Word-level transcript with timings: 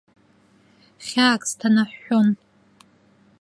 Хьаак 1.05 1.41
сҭанаҳәҳәон. 1.49 2.29